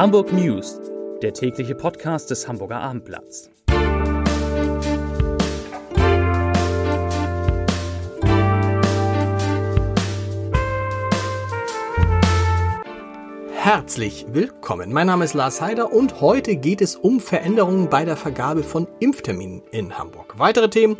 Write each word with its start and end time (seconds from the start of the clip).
Hamburg 0.00 0.32
News, 0.32 0.80
der 1.20 1.34
tägliche 1.34 1.74
Podcast 1.74 2.30
des 2.30 2.48
Hamburger 2.48 2.80
Abendblatts. 2.80 3.50
Herzlich 13.52 14.24
willkommen. 14.30 14.90
Mein 14.90 15.06
Name 15.06 15.26
ist 15.26 15.34
Lars 15.34 15.60
Heider 15.60 15.92
und 15.92 16.22
heute 16.22 16.56
geht 16.56 16.80
es 16.80 16.96
um 16.96 17.20
Veränderungen 17.20 17.90
bei 17.90 18.06
der 18.06 18.16
Vergabe 18.16 18.62
von 18.62 18.88
Impfterminen 19.00 19.60
in 19.70 19.98
Hamburg. 19.98 20.38
Weitere 20.38 20.70
Themen. 20.70 20.96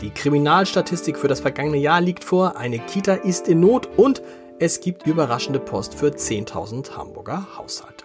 Die 0.00 0.10
Kriminalstatistik 0.10 1.18
für 1.18 1.28
das 1.28 1.38
vergangene 1.38 1.76
Jahr 1.76 2.00
liegt 2.00 2.24
vor, 2.24 2.56
eine 2.56 2.80
Kita 2.80 3.14
ist 3.14 3.46
in 3.46 3.60
Not 3.60 3.88
und 3.96 4.22
es 4.58 4.80
gibt 4.80 5.06
überraschende 5.06 5.60
Post 5.60 5.94
für 5.94 6.08
10.000 6.08 6.96
Hamburger 6.96 7.46
Haushalte. 7.56 7.99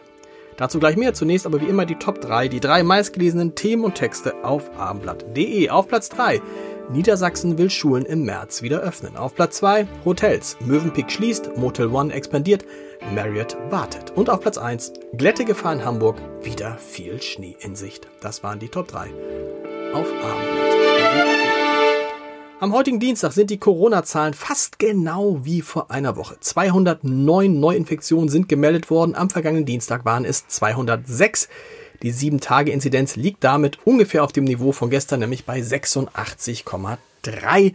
Dazu 0.58 0.80
gleich 0.80 0.95
mehr. 0.95 1.14
Zunächst 1.14 1.45
aber 1.45 1.62
wie 1.62 1.66
immer 1.66 1.86
die 1.86 1.95
Top 1.95 2.22
3, 2.22 2.48
die 2.48 2.59
drei 2.59 2.84
meistgelesenen 2.84 3.55
Themen 3.55 3.84
und 3.84 3.96
Texte 3.96 4.44
auf 4.44 4.70
abendblatt.de. 4.77 5.70
Auf 5.70 5.88
Platz 5.88 6.09
3. 6.09 6.41
Niedersachsen 6.90 7.58
will 7.58 7.70
Schulen 7.70 8.05
im 8.05 8.23
März 8.23 8.62
wieder 8.62 8.80
öffnen. 8.80 9.18
Auf 9.18 9.36
Platz 9.36 9.58
2 9.58 9.88
Hotels. 10.05 10.58
Mövenpick 10.60 11.12
schließt, 11.12 11.58
Motel 11.58 11.88
One 11.88 12.13
expandiert, 12.13 12.63
Marriott 13.13 13.58
wartet. 13.70 14.12
Und 14.16 14.30
auf 14.30 14.41
Platz 14.41 14.58
1 14.58 14.94
Glättegefahr 15.13 15.73
in 15.73 15.84
Hamburg, 15.84 16.18
wieder 16.44 16.77
viel 16.77 17.22
Schnee 17.22 17.55
in 17.60 17.76
Sicht. 17.76 18.08
Das 18.22 18.44
waren 18.44 18.60
die 18.60 18.70
Top 18.70 18.88
3 18.88 19.10
auf 19.94 20.08
Abendblatt.de. 20.08 21.45
Am 22.62 22.72
heutigen 22.72 23.02
Dienstag 23.02 23.34
sind 23.34 23.50
die 23.50 23.58
Corona-Zahlen 23.58 24.34
fast 24.34 24.80
genau 24.80 25.44
wie 25.44 25.62
vor 25.62 25.91
einer 25.91 26.16
Woche. 26.16 26.38
209 26.40 27.59
Neuinfektionen 27.59 28.30
sind 28.30 28.48
gemeldet 28.48 28.90
worden. 28.90 29.13
Am 29.13 29.29
vergangenen 29.29 29.66
Dienstag 29.66 30.05
waren 30.05 30.24
es 30.24 30.48
206. 30.48 31.49
Die 32.02 32.13
7-Tage-Inzidenz 32.13 33.18
liegt 33.18 33.44
damit 33.44 33.85
ungefähr 33.85 34.24
auf 34.24 34.32
dem 34.32 34.46
Niveau 34.46 34.71
von 34.71 34.90
gestern, 34.90 35.20
nämlich 35.20 35.44
bei 35.44 35.60
86,3 35.60 37.74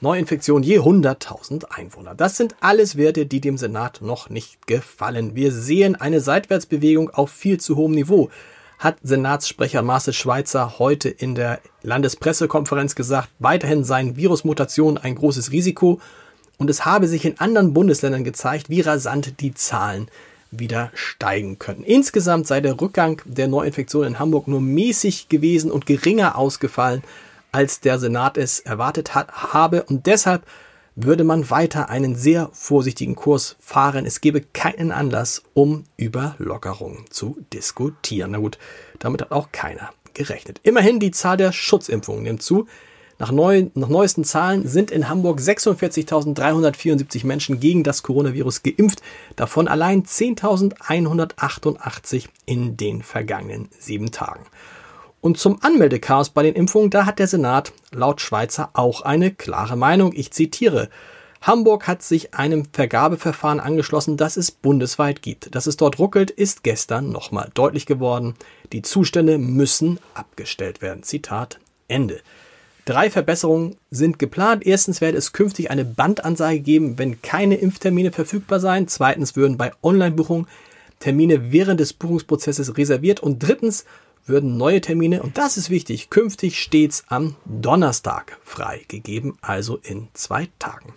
Neuinfektionen 0.00 0.64
je 0.64 0.80
100.000 0.80 1.66
Einwohner. 1.66 2.16
Das 2.16 2.36
sind 2.36 2.56
alles 2.58 2.96
Werte, 2.96 3.24
die 3.24 3.40
dem 3.40 3.56
Senat 3.56 4.00
noch 4.02 4.30
nicht 4.30 4.66
gefallen. 4.66 5.36
Wir 5.36 5.52
sehen 5.52 5.94
eine 5.94 6.20
Seitwärtsbewegung 6.20 7.10
auf 7.10 7.30
viel 7.30 7.60
zu 7.60 7.76
hohem 7.76 7.92
Niveau 7.92 8.30
hat 8.78 8.98
Senatssprecher 9.02 9.82
Marcel 9.82 10.14
Schweizer 10.14 10.78
heute 10.78 11.08
in 11.08 11.34
der 11.34 11.60
Landespressekonferenz 11.82 12.94
gesagt, 12.94 13.28
weiterhin 13.38 13.84
seien 13.84 14.16
Virusmutationen 14.16 14.98
ein 14.98 15.16
großes 15.16 15.50
Risiko 15.50 16.00
und 16.58 16.70
es 16.70 16.84
habe 16.84 17.08
sich 17.08 17.24
in 17.24 17.40
anderen 17.40 17.74
Bundesländern 17.74 18.24
gezeigt, 18.24 18.70
wie 18.70 18.80
rasant 18.80 19.40
die 19.40 19.54
Zahlen 19.54 20.08
wieder 20.50 20.90
steigen 20.94 21.58
können. 21.58 21.82
Insgesamt 21.82 22.46
sei 22.46 22.60
der 22.60 22.80
Rückgang 22.80 23.20
der 23.24 23.48
Neuinfektionen 23.48 24.14
in 24.14 24.18
Hamburg 24.18 24.48
nur 24.48 24.60
mäßig 24.60 25.28
gewesen 25.28 25.70
und 25.70 25.86
geringer 25.86 26.38
ausgefallen, 26.38 27.02
als 27.52 27.80
der 27.80 27.98
Senat 27.98 28.38
es 28.38 28.60
erwartet 28.60 29.14
hat, 29.14 29.52
habe 29.52 29.82
und 29.84 30.06
deshalb 30.06 30.42
würde 31.00 31.22
man 31.22 31.48
weiter 31.48 31.90
einen 31.90 32.16
sehr 32.16 32.50
vorsichtigen 32.52 33.14
Kurs 33.14 33.54
fahren. 33.60 34.04
Es 34.04 34.20
gäbe 34.20 34.40
keinen 34.40 34.90
Anlass, 34.90 35.44
um 35.54 35.84
über 35.96 36.34
Lockerungen 36.38 37.04
zu 37.08 37.38
diskutieren. 37.52 38.32
Na 38.32 38.38
gut, 38.38 38.58
damit 38.98 39.22
hat 39.22 39.30
auch 39.30 39.52
keiner 39.52 39.90
gerechnet. 40.12 40.58
Immerhin 40.64 40.98
die 40.98 41.12
Zahl 41.12 41.36
der 41.36 41.52
Schutzimpfungen 41.52 42.24
nimmt 42.24 42.42
zu. 42.42 42.66
Nach, 43.20 43.30
neu, 43.30 43.66
nach 43.74 43.88
neuesten 43.88 44.24
Zahlen 44.24 44.66
sind 44.66 44.90
in 44.90 45.08
Hamburg 45.08 45.38
46.374 45.38 47.24
Menschen 47.26 47.60
gegen 47.60 47.84
das 47.84 48.02
Coronavirus 48.02 48.64
geimpft, 48.64 49.00
davon 49.36 49.68
allein 49.68 50.02
10.188 50.02 52.24
in 52.44 52.76
den 52.76 53.02
vergangenen 53.02 53.68
sieben 53.78 54.10
Tagen. 54.10 54.46
Und 55.20 55.38
zum 55.38 55.62
Anmeldechaos 55.62 56.30
bei 56.30 56.42
den 56.42 56.54
Impfungen, 56.54 56.90
da 56.90 57.04
hat 57.06 57.18
der 57.18 57.26
Senat 57.26 57.72
laut 57.92 58.20
Schweizer 58.20 58.70
auch 58.74 59.02
eine 59.02 59.32
klare 59.32 59.76
Meinung. 59.76 60.12
Ich 60.14 60.30
zitiere. 60.30 60.88
Hamburg 61.40 61.86
hat 61.86 62.02
sich 62.02 62.34
einem 62.34 62.64
Vergabeverfahren 62.72 63.60
angeschlossen, 63.60 64.16
das 64.16 64.36
es 64.36 64.50
bundesweit 64.50 65.22
gibt. 65.22 65.54
Dass 65.54 65.66
es 65.66 65.76
dort 65.76 65.98
ruckelt, 65.98 66.30
ist 66.30 66.62
gestern 66.62 67.10
nochmal 67.10 67.50
deutlich 67.54 67.86
geworden. 67.86 68.34
Die 68.72 68.82
Zustände 68.82 69.38
müssen 69.38 69.98
abgestellt 70.14 70.82
werden. 70.82 71.02
Zitat 71.02 71.58
Ende. 71.86 72.20
Drei 72.84 73.10
Verbesserungen 73.10 73.76
sind 73.90 74.18
geplant. 74.18 74.66
Erstens 74.66 75.00
werde 75.00 75.18
es 75.18 75.32
künftig 75.32 75.70
eine 75.70 75.84
Bandansage 75.84 76.60
geben, 76.60 76.98
wenn 76.98 77.22
keine 77.22 77.56
Impftermine 77.56 78.12
verfügbar 78.12 78.60
seien. 78.60 78.88
Zweitens 78.88 79.36
würden 79.36 79.58
bei 79.58 79.72
Online-Buchungen 79.82 80.46
Termine 80.98 81.52
während 81.52 81.78
des 81.78 81.92
Buchungsprozesses 81.92 82.76
reserviert. 82.76 83.20
Und 83.20 83.40
drittens 83.40 83.84
würden 84.28 84.56
neue 84.56 84.80
Termine, 84.80 85.22
und 85.22 85.38
das 85.38 85.56
ist 85.56 85.70
wichtig, 85.70 86.10
künftig 86.10 86.58
stets 86.58 87.04
am 87.08 87.36
Donnerstag 87.44 88.38
freigegeben, 88.42 89.36
also 89.40 89.78
in 89.82 90.08
zwei 90.14 90.48
Tagen. 90.58 90.94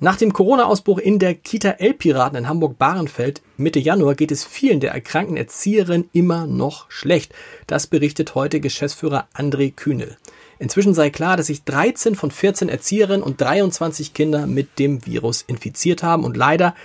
Nach 0.00 0.16
dem 0.16 0.32
Corona-Ausbruch 0.32 0.98
in 0.98 1.18
der 1.18 1.34
Kita 1.34 1.70
L-Piraten 1.70 2.38
in 2.38 2.48
Hamburg-Bahrenfeld 2.48 3.42
Mitte 3.56 3.80
Januar 3.80 4.14
geht 4.14 4.30
es 4.30 4.44
vielen 4.44 4.78
der 4.78 4.92
erkrankten 4.92 5.36
Erzieherinnen 5.36 6.08
immer 6.12 6.46
noch 6.46 6.88
schlecht. 6.88 7.34
Das 7.66 7.88
berichtet 7.88 8.36
heute 8.36 8.60
Geschäftsführer 8.60 9.26
André 9.34 9.74
Kühnel. 9.74 10.16
Inzwischen 10.60 10.94
sei 10.94 11.10
klar, 11.10 11.36
dass 11.36 11.48
sich 11.48 11.64
13 11.64 12.14
von 12.14 12.30
14 12.30 12.68
Erzieherinnen 12.68 13.24
und 13.24 13.40
23 13.40 14.14
Kinder 14.14 14.46
mit 14.46 14.78
dem 14.78 15.04
Virus 15.04 15.42
infiziert 15.42 16.04
haben 16.04 16.22
und 16.24 16.36
leider 16.36 16.76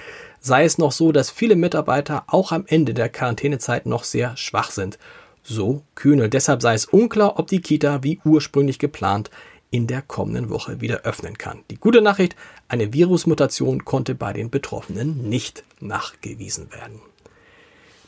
sei 0.44 0.66
es 0.66 0.78
noch 0.78 0.92
so, 0.92 1.12
dass 1.12 1.32
viele 1.32 1.56
Mitarbeiter 1.56 2.26
auch 2.28 2.52
am 2.52 2.66
Ende 2.68 2.94
der 2.94 3.10
Quarantänezeit 3.10 3.86
noch 3.86 4.04
sehr 4.04 4.38
schwach 4.38 4.70
sind. 4.70 5.00
So 5.42 5.82
Kühnel. 5.96 6.30
Deshalb 6.30 6.62
sei 6.62 6.74
es 6.76 6.86
unklar, 6.86 7.40
ob 7.40 7.48
die 7.48 7.62
Kita 7.62 8.04
wie 8.04 8.20
ursprünglich 8.24 8.78
geplant 8.78 9.32
in 9.72 9.88
der 9.88 10.02
kommenden 10.02 10.50
Woche 10.50 10.82
wieder 10.82 11.02
öffnen 11.02 11.38
kann. 11.38 11.64
Die 11.72 11.78
gute 11.78 12.02
Nachricht, 12.02 12.36
eine 12.68 12.94
Virusmutation 12.94 13.86
konnte 13.86 14.14
bei 14.14 14.32
den 14.32 14.52
Betroffenen 14.52 15.30
nicht 15.30 15.64
nachgewiesen 15.80 16.72
werden. 16.72 17.00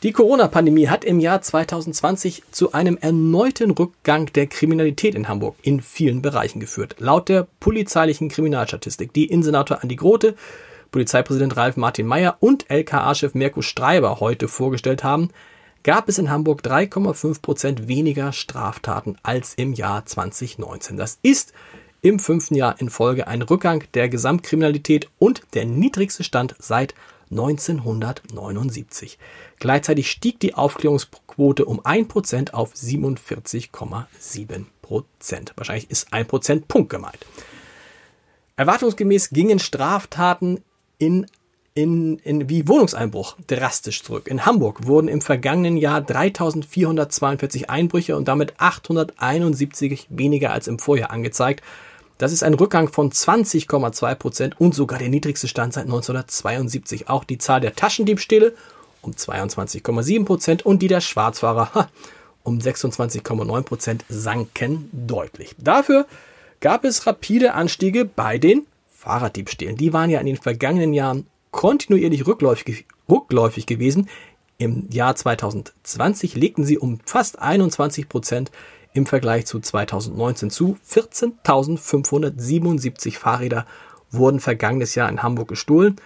Die 0.03 0.11
Corona-Pandemie 0.11 0.89
hat 0.89 1.03
im 1.03 1.19
Jahr 1.19 1.41
2020 1.41 2.43
zu 2.51 2.73
einem 2.73 2.97
erneuten 2.97 3.71
Rückgang 3.71 4.31
der 4.33 4.45
Kriminalität 4.45 5.15
in 5.15 5.27
Hamburg 5.27 5.55
in 5.63 5.81
vielen 5.81 6.21
Bereichen 6.21 6.59
geführt. 6.59 6.97
Laut 6.99 7.29
der 7.29 7.47
polizeilichen 7.59 8.29
Kriminalstatistik, 8.29 9.13
die 9.13 9.25
Innensenator 9.25 9.81
Andi 9.81 9.95
Grote 9.95 10.35
Polizeipräsident 10.91 11.57
Ralf 11.57 11.77
Martin 11.77 12.07
Mayer 12.07 12.37
und 12.39 12.69
LKA-Chef 12.69 13.33
Mirko 13.33 13.61
Streiber 13.61 14.19
heute 14.19 14.47
vorgestellt 14.47 15.03
haben, 15.03 15.29
gab 15.83 16.09
es 16.09 16.17
in 16.17 16.29
Hamburg 16.29 16.61
3,5 16.61 17.41
Prozent 17.41 17.87
weniger 17.87 18.33
Straftaten 18.33 19.17
als 19.21 19.53
im 19.53 19.73
Jahr 19.73 20.05
2019. 20.05 20.97
Das 20.97 21.19
ist 21.21 21.53
im 22.01 22.19
fünften 22.19 22.55
Jahr 22.55 22.79
in 22.79 22.89
Folge 22.89 23.27
ein 23.27 23.41
Rückgang 23.41 23.83
der 23.93 24.09
Gesamtkriminalität 24.09 25.09
und 25.17 25.43
der 25.53 25.65
niedrigste 25.65 26.23
Stand 26.23 26.55
seit 26.59 26.95
1979. 27.31 29.17
Gleichzeitig 29.59 30.11
stieg 30.11 30.39
die 30.39 30.53
Aufklärungsquote 30.53 31.65
um 31.65 31.81
1% 31.81 32.53
auf 32.53 32.73
47,7%. 32.73 34.65
Wahrscheinlich 35.55 35.89
ist 35.89 36.13
ein 36.13 36.27
Prozentpunkt 36.27 36.89
gemeint. 36.89 37.25
Erwartungsgemäß 38.55 39.31
gingen 39.31 39.59
Straftaten 39.59 40.61
in, 40.97 41.25
in, 41.73 42.19
in 42.19 42.49
wie 42.49 42.67
Wohnungseinbruch 42.67 43.35
drastisch 43.47 44.03
zurück. 44.03 44.27
In 44.27 44.45
Hamburg 44.45 44.87
wurden 44.87 45.07
im 45.07 45.21
vergangenen 45.21 45.77
Jahr 45.77 46.01
3442 46.01 47.69
Einbrüche 47.69 48.15
und 48.15 48.27
damit 48.27 48.53
871 48.57 50.07
weniger 50.09 50.51
als 50.51 50.67
im 50.67 50.79
Vorjahr 50.79 51.11
angezeigt. 51.11 51.63
Das 52.17 52.31
ist 52.31 52.43
ein 52.43 52.53
Rückgang 52.53 52.87
von 52.87 53.11
20,2 53.11 54.15
Prozent 54.15 54.59
und 54.59 54.73
sogar 54.73 54.99
der 54.99 55.09
niedrigste 55.09 55.49
Stand 55.49 55.73
seit 55.73 55.85
1972. 55.85 57.09
Auch 57.09 57.25
die 57.25 57.37
Zahl 57.37 57.59
der 57.59 57.75
Taschendiebstähle 57.75 58.53
um 59.01 59.11
22,7 59.11 60.25
Prozent 60.25 60.65
und 60.65 60.81
die 60.81 60.87
der 60.87 61.01
Schwarzfahrer 61.01 61.89
um 62.43 62.59
26,9 62.59 63.61
Prozent 63.63 64.05
sanken 64.07 64.89
deutlich. 64.93 65.55
Dafür 65.57 66.07
gab 66.61 66.85
es 66.85 67.05
rapide 67.05 67.53
Anstiege 67.53 68.05
bei 68.05 68.37
den 68.37 68.65
Fahrraddiebstählen, 69.05 69.77
die 69.77 69.93
waren 69.93 70.09
ja 70.09 70.19
in 70.19 70.25
den 70.25 70.35
vergangenen 70.35 70.93
Jahren 70.93 71.27
kontinuierlich 71.51 72.25
rückläufig, 72.25 72.87
rückläufig 73.07 73.67
gewesen. 73.67 74.09
Im 74.57 74.89
Jahr 74.89 75.15
2020 75.15 76.35
legten 76.35 76.65
sie 76.65 76.79
um 76.79 76.99
fast 77.05 77.39
21 77.39 78.09
Prozent 78.09 78.51
im 78.93 79.05
Vergleich 79.05 79.45
zu 79.45 79.59
2019 79.59 80.49
zu. 80.49 80.79
14.577 80.89 83.17
Fahrräder 83.17 83.67
wurden 84.09 84.39
vergangenes 84.39 84.95
Jahr 84.95 85.09
in 85.09 85.21
Hamburg 85.21 85.49
gestohlen 85.49 85.97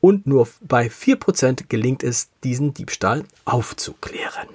und 0.00 0.26
nur 0.26 0.48
bei 0.60 0.90
4 0.90 1.14
Prozent 1.16 1.70
gelingt 1.70 2.02
es, 2.02 2.30
diesen 2.42 2.74
Diebstahl 2.74 3.22
aufzuklären. 3.44 4.48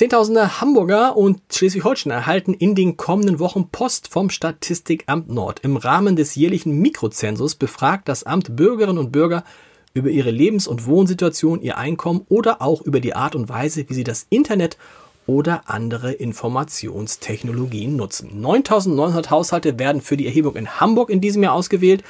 Zehntausende 0.00 0.62
Hamburger 0.62 1.14
und 1.14 1.42
Schleswig-Holstein 1.52 2.10
erhalten 2.10 2.54
in 2.54 2.74
den 2.74 2.96
kommenden 2.96 3.38
Wochen 3.38 3.68
Post 3.68 4.08
vom 4.08 4.30
Statistikamt 4.30 5.28
Nord. 5.28 5.60
Im 5.60 5.76
Rahmen 5.76 6.16
des 6.16 6.36
jährlichen 6.36 6.80
Mikrozensus 6.80 7.54
befragt 7.54 8.08
das 8.08 8.24
Amt 8.24 8.56
Bürgerinnen 8.56 8.96
und 8.96 9.12
Bürger 9.12 9.44
über 9.92 10.08
ihre 10.08 10.30
Lebens- 10.30 10.66
und 10.66 10.86
Wohnsituation, 10.86 11.60
ihr 11.60 11.76
Einkommen 11.76 12.24
oder 12.30 12.62
auch 12.62 12.80
über 12.80 13.00
die 13.00 13.14
Art 13.14 13.34
und 13.34 13.50
Weise, 13.50 13.90
wie 13.90 13.92
sie 13.92 14.02
das 14.02 14.26
Internet 14.30 14.78
oder 15.26 15.64
andere 15.66 16.12
Informationstechnologien 16.12 17.94
nutzen. 17.94 18.40
9900 18.40 19.28
Haushalte 19.28 19.78
werden 19.78 20.00
für 20.00 20.16
die 20.16 20.24
Erhebung 20.24 20.56
in 20.56 20.80
Hamburg 20.80 21.10
in 21.10 21.20
diesem 21.20 21.42
Jahr 21.42 21.52
ausgewählt 21.52 22.04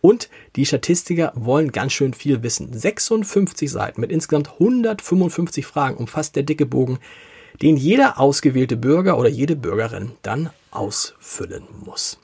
und 0.00 0.28
die 0.54 0.64
Statistiker 0.64 1.32
wollen 1.34 1.72
ganz 1.72 1.92
schön 1.92 2.14
viel 2.14 2.44
wissen. 2.44 2.72
56 2.72 3.68
Seiten 3.68 4.00
mit 4.00 4.12
insgesamt 4.12 4.52
155 4.52 5.66
Fragen 5.66 5.96
umfasst 5.96 6.36
der 6.36 6.44
dicke 6.44 6.66
Bogen, 6.66 7.00
den 7.60 7.76
jeder 7.76 8.18
ausgewählte 8.18 8.76
Bürger 8.76 9.18
oder 9.18 9.28
jede 9.28 9.56
Bürgerin 9.56 10.12
dann 10.22 10.50
ausfüllen 10.70 11.64
muss. 11.84 12.18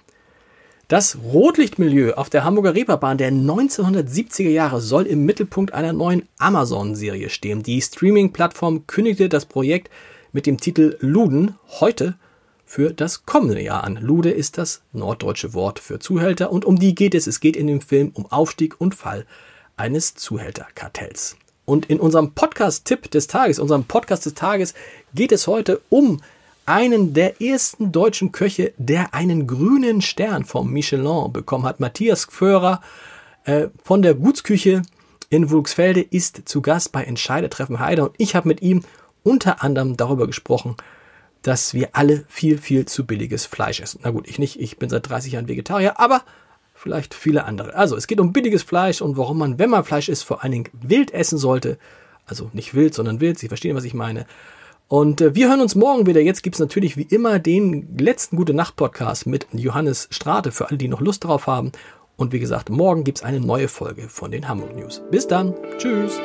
Das 0.88 1.18
Rotlichtmilieu 1.22 2.14
auf 2.14 2.30
der 2.30 2.44
Hamburger 2.44 2.74
Reeperbahn 2.74 3.18
der 3.18 3.30
1970er 3.30 4.48
Jahre 4.48 4.80
soll 4.80 5.04
im 5.04 5.26
Mittelpunkt 5.26 5.74
einer 5.74 5.92
neuen 5.92 6.26
Amazon-Serie 6.38 7.28
stehen. 7.28 7.62
Die 7.62 7.82
Streaming-Plattform 7.82 8.86
kündigte 8.86 9.28
das 9.28 9.44
Projekt 9.44 9.90
mit 10.32 10.46
dem 10.46 10.58
Titel 10.58 10.96
Luden 11.00 11.56
heute 11.80 12.14
für 12.64 12.94
das 12.94 13.26
kommende 13.26 13.60
Jahr 13.60 13.84
an. 13.84 13.96
Lude 13.96 14.30
ist 14.30 14.56
das 14.56 14.80
norddeutsche 14.92 15.52
Wort 15.52 15.78
für 15.78 15.98
Zuhälter 15.98 16.50
und 16.50 16.64
um 16.64 16.78
die 16.78 16.94
geht 16.94 17.14
es. 17.14 17.26
Es 17.26 17.40
geht 17.40 17.56
in 17.56 17.66
dem 17.66 17.82
Film 17.82 18.10
um 18.14 18.24
Aufstieg 18.24 18.80
und 18.80 18.94
Fall 18.94 19.26
eines 19.76 20.14
Zuhälterkartells. 20.14 21.36
Und 21.68 21.84
in 21.90 22.00
unserem 22.00 22.32
Podcast-Tipp 22.32 23.10
des 23.10 23.26
Tages, 23.26 23.58
unserem 23.58 23.84
Podcast 23.84 24.24
des 24.24 24.32
Tages, 24.32 24.72
geht 25.12 25.32
es 25.32 25.46
heute 25.46 25.82
um 25.90 26.22
einen 26.64 27.12
der 27.12 27.42
ersten 27.42 27.92
deutschen 27.92 28.32
Köche, 28.32 28.72
der 28.78 29.12
einen 29.12 29.46
grünen 29.46 30.00
Stern 30.00 30.46
vom 30.46 30.72
Michelin 30.72 31.30
bekommen 31.30 31.66
hat. 31.66 31.78
Matthias 31.78 32.26
Gförer 32.26 32.80
äh, 33.44 33.68
von 33.84 34.00
der 34.00 34.14
Gutsküche 34.14 34.80
in 35.28 35.50
Wuchsfelde 35.50 36.00
ist 36.00 36.48
zu 36.48 36.62
Gast 36.62 36.90
bei 36.90 37.04
Entscheidetreffen 37.04 37.80
Heide 37.80 38.04
und 38.04 38.14
ich 38.16 38.34
habe 38.34 38.48
mit 38.48 38.62
ihm 38.62 38.80
unter 39.22 39.62
anderem 39.62 39.98
darüber 39.98 40.26
gesprochen, 40.26 40.74
dass 41.42 41.74
wir 41.74 41.90
alle 41.92 42.24
viel, 42.28 42.56
viel 42.56 42.86
zu 42.86 43.04
billiges 43.04 43.44
Fleisch 43.44 43.80
essen. 43.80 44.00
Na 44.04 44.10
gut, 44.10 44.26
ich 44.26 44.38
nicht, 44.38 44.58
ich 44.58 44.78
bin 44.78 44.88
seit 44.88 45.06
30 45.06 45.32
Jahren 45.32 45.48
Vegetarier, 45.48 46.00
aber 46.00 46.22
vielleicht 46.78 47.14
viele 47.14 47.44
andere. 47.44 47.74
Also 47.74 47.96
es 47.96 48.06
geht 48.06 48.20
um 48.20 48.32
billiges 48.32 48.62
Fleisch 48.62 49.02
und 49.02 49.16
warum 49.16 49.38
man, 49.38 49.58
wenn 49.58 49.70
man 49.70 49.84
Fleisch 49.84 50.08
isst, 50.08 50.24
vor 50.24 50.42
allen 50.42 50.52
Dingen 50.52 50.68
wild 50.72 51.12
essen 51.12 51.38
sollte. 51.38 51.78
Also 52.26 52.50
nicht 52.52 52.74
wild, 52.74 52.94
sondern 52.94 53.20
wild. 53.20 53.38
Sie 53.38 53.48
verstehen, 53.48 53.76
was 53.76 53.84
ich 53.84 53.94
meine. 53.94 54.26
Und 54.86 55.20
äh, 55.20 55.34
wir 55.34 55.48
hören 55.48 55.60
uns 55.60 55.74
morgen 55.74 56.06
wieder. 56.06 56.20
Jetzt 56.20 56.42
gibt's 56.42 56.58
natürlich 56.58 56.96
wie 56.96 57.02
immer 57.02 57.38
den 57.38 57.98
letzten 57.98 58.36
Gute 58.36 58.54
Nacht 58.54 58.76
Podcast 58.76 59.26
mit 59.26 59.46
Johannes 59.52 60.08
Strate 60.10 60.52
für 60.52 60.68
alle, 60.68 60.78
die 60.78 60.88
noch 60.88 61.00
Lust 61.00 61.24
drauf 61.24 61.46
haben. 61.46 61.72
Und 62.16 62.32
wie 62.32 62.38
gesagt, 62.38 62.70
morgen 62.70 63.04
gibt's 63.04 63.22
eine 63.22 63.40
neue 63.40 63.68
Folge 63.68 64.08
von 64.08 64.30
den 64.30 64.48
Hamburg 64.48 64.74
News. 64.76 65.02
Bis 65.10 65.26
dann. 65.26 65.54
Tschüss. 65.78 66.20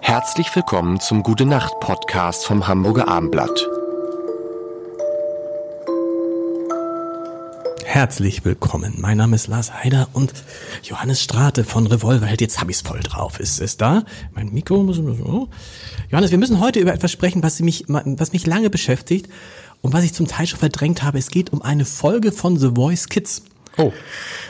Herzlich 0.00 0.54
willkommen 0.54 1.00
zum 1.00 1.22
Gute 1.22 1.46
Nacht 1.46 1.80
Podcast 1.80 2.46
vom 2.46 2.68
Hamburger 2.68 3.08
Armblatt. 3.08 3.83
Herzlich 7.94 8.44
willkommen. 8.44 8.94
Mein 8.98 9.18
Name 9.18 9.36
ist 9.36 9.46
Lars 9.46 9.72
Heider 9.72 10.08
und 10.14 10.32
Johannes 10.82 11.22
Strate 11.22 11.62
von 11.62 11.86
Revolverheld. 11.86 12.40
Jetzt 12.40 12.58
habe 12.60 12.72
ich's 12.72 12.80
voll 12.80 12.98
drauf. 12.98 13.38
Ist 13.38 13.60
es 13.60 13.76
da? 13.76 14.02
Mein 14.34 14.52
Mikro 14.52 14.82
muss 14.82 14.96
so. 14.96 15.48
Johannes, 16.10 16.32
wir 16.32 16.38
müssen 16.38 16.58
heute 16.58 16.80
über 16.80 16.92
etwas 16.92 17.12
sprechen, 17.12 17.44
was 17.44 17.60
mich, 17.60 17.84
was 17.86 18.32
mich 18.32 18.46
lange 18.46 18.68
beschäftigt 18.68 19.28
und 19.80 19.92
was 19.92 20.02
ich 20.02 20.12
zum 20.12 20.26
Teil 20.26 20.48
schon 20.48 20.58
verdrängt 20.58 21.04
habe. 21.04 21.18
Es 21.18 21.28
geht 21.30 21.52
um 21.52 21.62
eine 21.62 21.84
Folge 21.84 22.32
von 22.32 22.58
The 22.58 22.72
Voice 22.74 23.08
Kids. 23.08 23.44
Oh. 23.76 23.92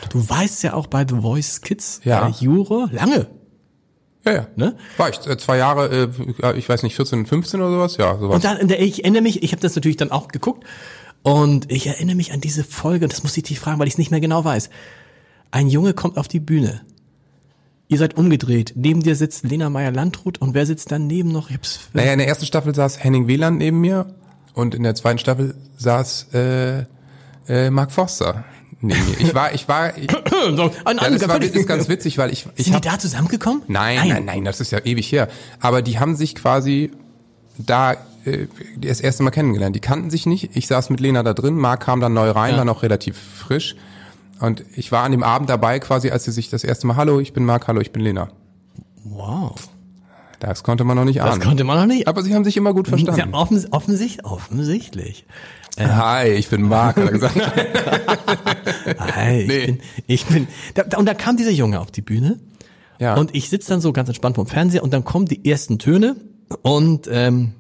Du 0.09 0.27
weißt 0.27 0.63
ja 0.63 0.73
auch 0.73 0.87
bei 0.87 1.05
The 1.07 1.17
Voice 1.17 1.61
Kids, 1.61 2.01
Ja. 2.03 2.27
äh, 2.27 2.31
Juror, 2.41 2.89
lange. 2.93 3.27
Ja, 4.25 4.33
ja. 4.33 4.47
Ne? 4.57 4.75
War 4.97 5.11
ich 5.11 5.19
äh, 5.27 5.37
zwei 5.37 5.59
Jahre, 5.59 6.09
äh, 6.43 6.57
ich 6.57 6.67
weiß 6.67 6.83
nicht, 6.83 6.97
14, 6.97 7.27
15 7.27 7.61
oder 7.61 7.73
sowas? 7.73 7.99
Ja, 7.99 8.17
sowas. 8.19 8.37
Und 8.37 8.45
dann, 8.45 8.71
ich 8.71 9.05
erinnere 9.05 9.21
mich, 9.21 9.43
ich 9.43 9.53
habe 9.53 9.61
das 9.61 9.75
natürlich 9.77 9.99
dann 9.99 10.13
auch 10.13 10.29
geguckt 10.29 10.65
und 11.25 11.73
ich 11.73 11.87
erinnere 11.87 12.17
mich 12.17 12.33
an 12.33 12.43
diese 12.43 12.63
Folge, 12.65 13.07
und 13.07 13.13
das 13.13 13.23
muss 13.23 13.37
ich 13.37 13.45
dich 13.45 13.59
fragen, 13.59 13.79
weil 13.79 13.89
ich 13.89 13.95
es 13.95 13.99
nicht 13.99 14.11
mehr 14.11 14.21
genau 14.21 14.45
weiß. 14.45 14.69
Ein 15.51 15.69
Junge 15.69 15.95
kommt 15.95 16.19
auf 16.19 16.29
die 16.29 16.39
Bühne. 16.39 16.83
Ihr 17.89 17.97
seid 17.97 18.19
umgedreht. 18.19 18.75
Neben 18.77 19.03
dir 19.03 19.17
sitzt 19.17 19.43
Lena 19.43 19.71
Meyer-Landrut 19.71 20.37
und 20.43 20.53
wer 20.53 20.67
sitzt 20.67 20.93
daneben 20.93 21.33
noch? 21.33 21.49
Ich 21.49 21.57
hab's 21.57 21.81
naja, 21.95 22.13
in 22.13 22.19
der 22.19 22.29
ersten 22.29 22.45
Staffel 22.45 22.75
saß 22.75 23.03
Henning 23.03 23.27
Wieland 23.27 23.57
neben 23.57 23.81
mir 23.81 24.15
und 24.53 24.75
in 24.75 24.83
der 24.83 24.95
zweiten 24.95 25.19
Staffel 25.19 25.55
saß 25.79 26.27
äh, 26.35 26.85
äh, 27.49 27.71
Mark 27.71 27.93
Forster 27.93 28.45
neben 28.83 29.03
mir. 29.09 29.21
Ich 29.21 29.35
war, 29.35 29.55
ich 29.55 29.67
war, 29.67 29.97
ich, 29.97 30.11
so, 30.57 30.73
ein 30.85 30.99
ja, 30.99 31.09
das 31.09 31.27
war 31.27 31.41
das 31.41 31.51
ist 31.53 31.67
ganz 31.67 31.89
witzig, 31.89 32.19
weil 32.19 32.33
ich, 32.35 32.47
ich 32.57 32.67
Sind 32.67 32.85
die 32.85 32.89
hab, 32.89 32.97
da 32.97 32.99
zusammengekommen? 32.99 33.63
Nein, 33.67 34.09
nein, 34.09 34.27
nein, 34.27 34.45
das 34.45 34.61
ist 34.61 34.73
ja 34.73 34.81
ewig 34.85 35.11
her. 35.11 35.29
Aber 35.61 35.81
die 35.81 35.99
haben 35.99 36.17
sich 36.17 36.35
quasi 36.35 36.91
da 37.57 37.97
äh, 38.25 38.47
das 38.79 39.01
erste 39.01 39.23
Mal 39.23 39.31
kennengelernt. 39.31 39.75
Die 39.77 39.81
kannten 39.81 40.11
sich 40.11 40.27
nicht. 40.27 40.57
Ich 40.57 40.67
saß 40.67 40.91
mit 40.91 41.01
Lena 41.01 41.23
da 41.23 41.35
drin, 41.35 41.57
Marc 41.57 41.81
kam 41.85 42.01
dann 42.01 42.13
neu 42.15 42.31
rein, 42.31 42.53
Ja. 42.53 42.59
war 42.59 42.65
noch 42.65 42.83
relativ 42.83 43.17
frisch. 43.19 43.77
Und 44.41 44.65
ich 44.75 44.91
war 44.93 45.05
an 45.05 45.13
dem 45.13 45.23
Abend 45.23 45.49
dabei, 45.49 45.79
quasi, 45.79 46.11
als 46.11 46.25
sie 46.25 46.33
sich 46.33 46.51
das 46.51 46.65
erste 46.65 46.87
Mal, 46.87 46.97
hallo, 46.97 47.21
ich 47.21 47.33
bin 47.33 47.45
Marc, 47.45 47.69
hallo, 47.69 47.81
ich 47.81 47.93
bin 47.93 48.03
Lena. 48.03 48.29
Wow. 49.05 49.55
Das 50.41 50.63
konnte 50.63 50.85
man 50.85 50.97
noch 50.97 51.05
nicht 51.05 51.21
Das 51.21 51.31
ahnen. 51.35 51.43
konnte 51.43 51.65
man 51.65 51.79
noch 51.79 51.87
nicht. 51.87 52.09
Aber 52.09 52.23
sie 52.23 52.35
haben 52.35 52.45
sich 52.45 52.57
immer 52.57 52.75
gut 52.75 52.89
Ja, 52.89 52.97
verstanden. 52.99 53.35
offens 53.35 53.73
offensichtlich, 53.73 54.25
offensichtlich. 54.25 55.25
Hi, 55.79 56.29
ich 56.29 56.49
bin 56.51 56.63
Marc, 56.63 56.97
hat 56.97 57.05
er 57.07 57.11
gesagt. 57.13 57.35
Hey, 59.15 59.43
ich 59.43 59.49
Nee. 59.49 59.67
bin, 59.67 59.79
ich 60.07 60.27
bin, 60.27 60.49
da, 60.75 60.99
und 60.99 61.07
da 61.07 61.15
kam 61.15 61.37
dieser 61.37 61.51
Junge 61.51 61.81
auf 61.81 61.91
die 61.91 62.03
Bühne. 62.03 62.39
Ja. 62.99 63.15
Und 63.17 63.35
ich 63.35 63.49
sitze 63.49 63.71
dann 63.71 63.81
so 63.81 63.93
ganz 63.93 64.09
entspannt 64.09 64.37
vom 64.37 64.47
Fernseher 64.47 64.83
und 64.83 64.93
dann 64.93 65.05
kommen 65.05 65.27
die 65.27 65.49
ersten 65.51 65.79
Töne 65.79 66.17
und 66.63 67.09
ähm, 67.11 67.53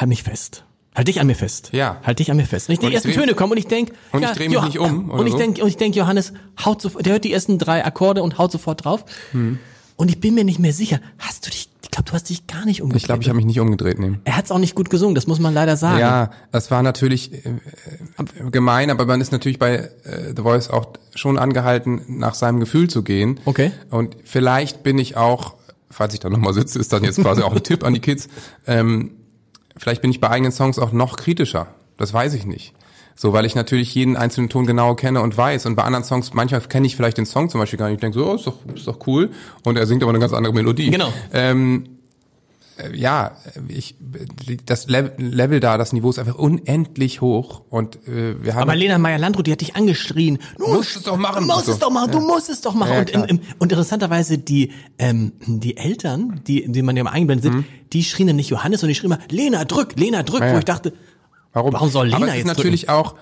halt 0.00 0.08
mich 0.08 0.22
fest. 0.22 0.64
Halt 0.94 1.06
dich 1.06 1.20
an 1.20 1.26
mir 1.28 1.36
fest. 1.36 1.70
Ja. 1.72 1.98
Halt 2.02 2.18
dich 2.18 2.30
an 2.32 2.36
mir 2.36 2.46
fest. 2.46 2.68
Und 2.68 2.72
ich, 2.72 2.78
die 2.80 2.86
Und 2.86 2.90
ich 2.92 2.96
ersten 2.96 3.12
Töne 3.12 3.34
kommen 3.34 3.52
und 3.52 3.58
ich 3.58 3.68
denk, 3.68 3.92
Und 4.12 4.22
ich 4.22 4.28
ja, 4.28 4.34
dreh 4.34 4.48
mich 4.48 4.58
Joha- 4.58 4.64
nicht 4.66 4.78
um, 4.80 5.10
Und 5.10 5.26
ich 5.26 5.32
so? 5.32 5.38
denk, 5.38 5.58
und 5.62 5.68
ich 5.68 5.76
denk, 5.76 5.94
Johannes 5.94 6.32
haut 6.64 6.82
sofort, 6.82 7.06
der 7.06 7.12
hört 7.14 7.24
die 7.24 7.32
ersten 7.32 7.58
drei 7.58 7.84
Akkorde 7.84 8.22
und 8.22 8.38
haut 8.38 8.50
sofort 8.50 8.84
drauf. 8.84 9.04
Hm. 9.32 9.58
Und 9.96 10.08
ich 10.10 10.18
bin 10.18 10.34
mir 10.34 10.44
nicht 10.44 10.58
mehr 10.58 10.72
sicher. 10.72 10.98
Hast 11.18 11.46
du 11.46 11.50
dich? 11.50 11.68
Ich 11.82 11.90
glaube, 11.90 12.08
du 12.08 12.12
hast 12.14 12.28
dich 12.30 12.46
gar 12.46 12.64
nicht 12.64 12.82
umgedreht. 12.82 13.02
Ich 13.02 13.06
glaube, 13.06 13.22
ich 13.22 13.28
habe 13.28 13.36
mich 13.36 13.46
nicht 13.46 13.58
umgedreht, 13.60 13.98
nee. 13.98 14.12
er 14.24 14.36
hat's 14.36 14.50
auch 14.52 14.58
nicht 14.58 14.74
gut 14.76 14.90
gesungen. 14.90 15.14
Das 15.16 15.26
muss 15.26 15.40
man 15.40 15.52
leider 15.52 15.76
sagen. 15.76 15.98
Ja, 15.98 16.30
das 16.52 16.70
war 16.70 16.82
natürlich 16.84 17.32
äh, 17.32 17.48
äh, 17.48 18.50
gemein, 18.50 18.90
aber 18.90 19.06
man 19.06 19.20
ist 19.20 19.32
natürlich 19.32 19.58
bei 19.58 19.74
äh, 20.04 20.32
The 20.36 20.42
Voice 20.42 20.70
auch 20.70 20.86
schon 21.16 21.36
angehalten, 21.38 22.02
nach 22.06 22.34
seinem 22.34 22.60
Gefühl 22.60 22.88
zu 22.88 23.02
gehen. 23.02 23.40
Okay. 23.44 23.72
Und 23.90 24.16
vielleicht 24.24 24.82
bin 24.84 24.98
ich 24.98 25.16
auch, 25.16 25.54
falls 25.90 26.14
ich 26.14 26.20
da 26.20 26.30
nochmal 26.30 26.54
sitze, 26.54 26.78
ist 26.78 26.92
dann 26.92 27.02
jetzt 27.04 27.20
quasi 27.20 27.42
auch 27.42 27.54
ein 27.54 27.62
Tipp 27.62 27.82
an 27.84 27.92
die 27.94 28.00
Kids, 28.00 28.28
ähm, 28.68 29.10
vielleicht 29.80 30.02
bin 30.02 30.10
ich 30.10 30.20
bei 30.20 30.28
eigenen 30.28 30.52
Songs 30.52 30.78
auch 30.78 30.92
noch 30.92 31.16
kritischer. 31.16 31.68
Das 31.96 32.12
weiß 32.12 32.34
ich 32.34 32.46
nicht. 32.46 32.74
So, 33.16 33.32
weil 33.32 33.44
ich 33.44 33.54
natürlich 33.54 33.94
jeden 33.94 34.16
einzelnen 34.16 34.48
Ton 34.48 34.64
genau 34.64 34.94
kenne 34.94 35.20
und 35.20 35.36
weiß. 35.36 35.66
Und 35.66 35.76
bei 35.76 35.82
anderen 35.82 36.04
Songs, 36.04 36.32
manchmal 36.32 36.60
kenne 36.62 36.86
ich 36.86 36.96
vielleicht 36.96 37.18
den 37.18 37.26
Song 37.26 37.50
zum 37.50 37.60
Beispiel 37.60 37.78
gar 37.78 37.86
nicht. 37.86 37.96
Ich 37.96 38.00
denke 38.00 38.18
so, 38.18 38.30
oh, 38.30 38.34
ist 38.34 38.46
doch, 38.46 38.56
ist 38.74 38.86
doch 38.86 39.06
cool. 39.06 39.30
Und 39.64 39.76
er 39.76 39.86
singt 39.86 40.02
aber 40.02 40.10
eine 40.10 40.18
ganz 40.18 40.32
andere 40.32 40.54
Melodie. 40.54 40.90
Genau. 40.90 41.12
Ähm, 41.32 41.84
äh, 41.84 41.99
ja, 42.94 43.32
ich, 43.68 43.94
das 44.66 44.88
Le- 44.88 45.12
Level 45.18 45.60
da, 45.60 45.78
das 45.78 45.92
Niveau 45.92 46.10
ist 46.10 46.18
einfach 46.18 46.34
unendlich 46.36 47.20
hoch. 47.20 47.62
Und 47.70 47.96
äh, 48.08 48.42
wir 48.42 48.54
haben 48.54 48.62
Aber 48.62 48.76
Lena 48.76 48.98
Meyer-Landrut, 48.98 49.46
die 49.46 49.52
hat 49.52 49.60
dich 49.60 49.76
angeschrien. 49.76 50.38
Du 50.58 50.68
musst 50.68 50.96
es 50.96 51.02
doch 51.02 51.16
machen. 51.16 51.46
Du 51.46 51.52
musst 51.54 51.66
So. 51.66 51.72
es 51.72 51.78
doch 51.78 51.90
machen, 51.90 52.10
du 52.12 52.20
musst 52.20 52.48
es 52.50 52.60
doch 52.60 52.74
machen. 52.74 52.92
Ja, 52.92 52.98
und, 53.00 53.10
im, 53.10 53.14
klar. 53.22 53.28
im, 53.30 53.40
und 53.58 53.72
interessanterweise 53.72 54.38
die, 54.38 54.72
ähm, 54.98 55.32
die 55.46 55.76
Eltern, 55.76 56.40
die, 56.46 56.70
die 56.70 56.82
man 56.82 56.96
ja 56.96 57.04
mal 57.04 57.10
eingeblendet 57.10 57.52
sind, 57.52 57.64
die 57.92 58.04
schrien 58.04 58.26
dann 58.28 58.36
nicht 58.36 58.50
Johannes, 58.50 58.80
sondern 58.80 58.92
die 58.92 58.98
schrien 58.98 59.12
immer, 59.12 59.20
Lena, 59.30 59.64
drück, 59.64 59.98
Lena, 59.98 60.22
drück, 60.22 60.40
Mhm. 60.40 60.46
Ja, 60.46 60.54
wo 60.54 60.58
ich 60.58 60.64
dachte, 60.64 60.92
Warum? 61.52 61.72
Warum 61.72 61.88
soll 61.90 62.06
Lena 62.06 62.16
Aber 62.16 62.26
es 62.26 62.32
ist 62.32 62.38
jetzt 62.38 62.46
natürlich 62.46 62.88
auch, 62.88 63.14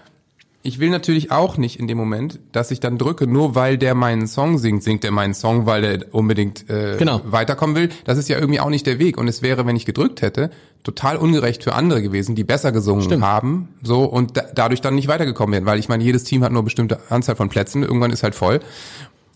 ich 0.62 0.80
will 0.80 0.90
natürlich 0.90 1.30
auch 1.30 1.56
nicht 1.56 1.78
in 1.78 1.86
dem 1.86 1.96
Moment, 1.96 2.40
dass 2.52 2.70
ich 2.70 2.80
dann 2.80 2.98
drücke, 2.98 3.26
nur 3.26 3.54
weil 3.54 3.78
der 3.78 3.94
meinen 3.94 4.26
Song 4.26 4.58
singt, 4.58 4.82
singt 4.82 5.04
er 5.04 5.12
meinen 5.12 5.32
Song, 5.32 5.66
weil 5.66 5.82
der 5.82 6.14
unbedingt 6.14 6.68
äh, 6.68 6.96
Genau. 6.98 7.20
weiterkommen 7.26 7.76
will. 7.76 7.88
Das 8.04 8.18
ist 8.18 8.28
ja 8.28 8.38
irgendwie 8.38 8.60
auch 8.60 8.68
nicht 8.68 8.86
der 8.86 8.98
Weg. 8.98 9.18
Und 9.18 9.28
es 9.28 9.40
wäre, 9.40 9.66
wenn 9.66 9.76
ich 9.76 9.86
gedrückt 9.86 10.20
hätte, 10.20 10.50
total 10.82 11.16
ungerecht 11.16 11.62
für 11.62 11.74
andere 11.74 12.02
gewesen, 12.02 12.34
die 12.34 12.44
besser 12.44 12.72
gesungen 12.72 13.04
Stimmt. 13.04 13.24
haben, 13.24 13.68
so 13.82 14.04
und 14.04 14.36
da, 14.36 14.42
dadurch 14.54 14.80
dann 14.80 14.94
nicht 14.96 15.08
weitergekommen 15.08 15.52
wären, 15.54 15.66
weil 15.66 15.78
ich 15.78 15.88
meine, 15.88 16.02
jedes 16.02 16.24
Team 16.24 16.42
hat 16.42 16.50
nur 16.52 16.60
eine 16.60 16.64
bestimmte 16.64 16.98
Anzahl 17.08 17.36
von 17.36 17.48
Plätzen, 17.48 17.82
irgendwann 17.82 18.10
ist 18.10 18.22
halt 18.22 18.34
voll. 18.34 18.60